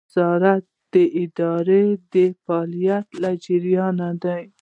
[0.09, 0.63] نظارت
[0.93, 4.43] د ادارې د فعالیت له جریانه دی.